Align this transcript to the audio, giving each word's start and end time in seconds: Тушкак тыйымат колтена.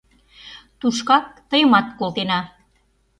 Тушкак 0.79 1.25
тыйымат 1.49 1.87
колтена. 1.99 2.39